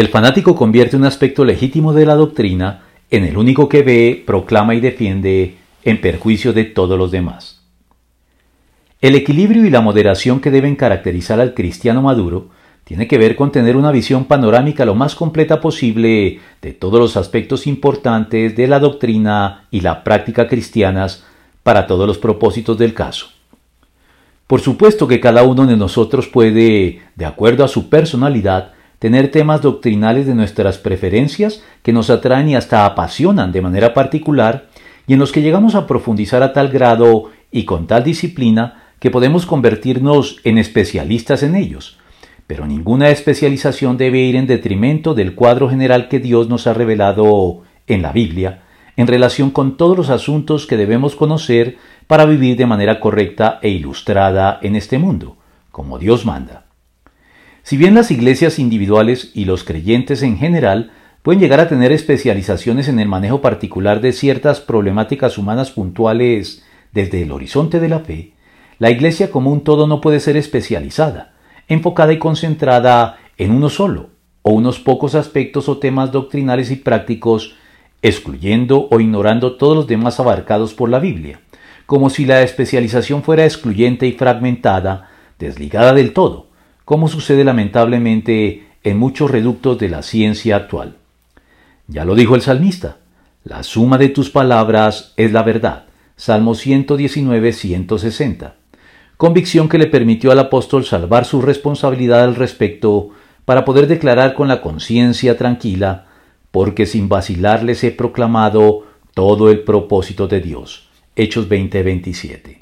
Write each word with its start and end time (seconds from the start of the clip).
El 0.00 0.08
fanático 0.08 0.56
convierte 0.56 0.96
un 0.96 1.04
aspecto 1.04 1.44
legítimo 1.44 1.92
de 1.92 2.06
la 2.06 2.14
doctrina 2.14 2.84
en 3.10 3.22
el 3.22 3.36
único 3.36 3.68
que 3.68 3.82
ve, 3.82 4.24
proclama 4.26 4.74
y 4.74 4.80
defiende 4.80 5.56
en 5.84 6.00
perjuicio 6.00 6.54
de 6.54 6.64
todos 6.64 6.98
los 6.98 7.10
demás. 7.10 7.60
El 9.02 9.14
equilibrio 9.14 9.66
y 9.66 9.70
la 9.70 9.82
moderación 9.82 10.40
que 10.40 10.50
deben 10.50 10.74
caracterizar 10.74 11.38
al 11.38 11.52
cristiano 11.52 12.00
maduro 12.00 12.48
tiene 12.84 13.06
que 13.06 13.18
ver 13.18 13.36
con 13.36 13.52
tener 13.52 13.76
una 13.76 13.92
visión 13.92 14.24
panorámica 14.24 14.86
lo 14.86 14.94
más 14.94 15.14
completa 15.14 15.60
posible 15.60 16.40
de 16.62 16.72
todos 16.72 16.98
los 16.98 17.18
aspectos 17.18 17.66
importantes 17.66 18.56
de 18.56 18.68
la 18.68 18.78
doctrina 18.78 19.66
y 19.70 19.82
la 19.82 20.02
práctica 20.02 20.48
cristianas 20.48 21.26
para 21.62 21.86
todos 21.86 22.06
los 22.06 22.16
propósitos 22.16 22.78
del 22.78 22.94
caso. 22.94 23.26
Por 24.46 24.62
supuesto 24.62 25.06
que 25.06 25.20
cada 25.20 25.42
uno 25.42 25.66
de 25.66 25.76
nosotros 25.76 26.26
puede, 26.26 27.02
de 27.16 27.26
acuerdo 27.26 27.64
a 27.64 27.68
su 27.68 27.90
personalidad, 27.90 28.72
tener 29.00 29.32
temas 29.32 29.62
doctrinales 29.62 30.26
de 30.26 30.36
nuestras 30.36 30.78
preferencias 30.78 31.64
que 31.82 31.92
nos 31.92 32.10
atraen 32.10 32.50
y 32.50 32.54
hasta 32.54 32.86
apasionan 32.86 33.50
de 33.50 33.62
manera 33.62 33.92
particular 33.92 34.68
y 35.08 35.14
en 35.14 35.18
los 35.18 35.32
que 35.32 35.42
llegamos 35.42 35.74
a 35.74 35.88
profundizar 35.88 36.44
a 36.44 36.52
tal 36.52 36.68
grado 36.68 37.30
y 37.50 37.64
con 37.64 37.88
tal 37.88 38.04
disciplina 38.04 38.84
que 39.00 39.10
podemos 39.10 39.46
convertirnos 39.46 40.36
en 40.44 40.58
especialistas 40.58 41.42
en 41.42 41.56
ellos, 41.56 41.98
pero 42.46 42.66
ninguna 42.66 43.08
especialización 43.08 43.96
debe 43.96 44.18
ir 44.18 44.36
en 44.36 44.46
detrimento 44.46 45.14
del 45.14 45.34
cuadro 45.34 45.70
general 45.70 46.08
que 46.08 46.20
Dios 46.20 46.48
nos 46.48 46.66
ha 46.66 46.74
revelado 46.74 47.62
en 47.86 48.02
la 48.02 48.12
Biblia 48.12 48.62
en 48.96 49.06
relación 49.06 49.50
con 49.50 49.78
todos 49.78 49.96
los 49.96 50.10
asuntos 50.10 50.66
que 50.66 50.76
debemos 50.76 51.16
conocer 51.16 51.78
para 52.06 52.26
vivir 52.26 52.58
de 52.58 52.66
manera 52.66 53.00
correcta 53.00 53.58
e 53.62 53.70
ilustrada 53.70 54.58
en 54.60 54.76
este 54.76 54.98
mundo, 54.98 55.38
como 55.70 55.98
Dios 55.98 56.26
manda. 56.26 56.69
Si 57.70 57.76
bien 57.76 57.94
las 57.94 58.10
iglesias 58.10 58.58
individuales 58.58 59.30
y 59.32 59.44
los 59.44 59.62
creyentes 59.62 60.24
en 60.24 60.38
general 60.38 60.90
pueden 61.22 61.40
llegar 61.40 61.60
a 61.60 61.68
tener 61.68 61.92
especializaciones 61.92 62.88
en 62.88 62.98
el 62.98 63.06
manejo 63.06 63.40
particular 63.40 64.00
de 64.00 64.10
ciertas 64.10 64.58
problemáticas 64.58 65.38
humanas 65.38 65.70
puntuales 65.70 66.64
desde 66.90 67.22
el 67.22 67.30
horizonte 67.30 67.78
de 67.78 67.88
la 67.88 68.00
fe, 68.00 68.32
la 68.80 68.90
iglesia 68.90 69.30
como 69.30 69.52
un 69.52 69.62
todo 69.62 69.86
no 69.86 70.00
puede 70.00 70.18
ser 70.18 70.36
especializada, 70.36 71.34
enfocada 71.68 72.12
y 72.12 72.18
concentrada 72.18 73.20
en 73.36 73.52
uno 73.52 73.68
solo, 73.68 74.10
o 74.42 74.50
unos 74.50 74.80
pocos 74.80 75.14
aspectos 75.14 75.68
o 75.68 75.78
temas 75.78 76.10
doctrinales 76.10 76.72
y 76.72 76.74
prácticos, 76.74 77.54
excluyendo 78.02 78.88
o 78.90 78.98
ignorando 78.98 79.54
todos 79.54 79.76
los 79.76 79.86
demás 79.86 80.18
abarcados 80.18 80.74
por 80.74 80.88
la 80.88 80.98
Biblia, 80.98 81.40
como 81.86 82.10
si 82.10 82.26
la 82.26 82.42
especialización 82.42 83.22
fuera 83.22 83.44
excluyente 83.44 84.08
y 84.08 84.12
fragmentada, 84.14 85.08
desligada 85.38 85.94
del 85.94 86.12
todo, 86.12 86.49
como 86.90 87.06
sucede 87.06 87.44
lamentablemente 87.44 88.66
en 88.82 88.98
muchos 88.98 89.30
reductos 89.30 89.78
de 89.78 89.88
la 89.88 90.02
ciencia 90.02 90.56
actual. 90.56 90.96
Ya 91.86 92.04
lo 92.04 92.16
dijo 92.16 92.34
el 92.34 92.42
salmista, 92.42 92.96
la 93.44 93.62
suma 93.62 93.96
de 93.96 94.08
tus 94.08 94.30
palabras 94.30 95.14
es 95.16 95.30
la 95.30 95.44
verdad. 95.44 95.84
Salmo 96.16 96.56
119, 96.56 97.52
160 97.52 98.56
convicción 99.16 99.68
que 99.68 99.78
le 99.78 99.86
permitió 99.86 100.32
al 100.32 100.40
apóstol 100.40 100.84
salvar 100.84 101.26
su 101.26 101.40
responsabilidad 101.42 102.24
al 102.24 102.34
respecto 102.34 103.10
para 103.44 103.64
poder 103.64 103.86
declarar 103.86 104.34
con 104.34 104.48
la 104.48 104.60
conciencia 104.60 105.36
tranquila, 105.36 106.08
porque 106.50 106.86
sin 106.86 107.08
vacilar 107.08 107.62
les 107.62 107.84
he 107.84 107.92
proclamado 107.92 108.84
todo 109.14 109.48
el 109.48 109.60
propósito 109.60 110.26
de 110.26 110.40
Dios. 110.40 110.88
Hechos 111.14 111.48
20:27. 111.48 112.58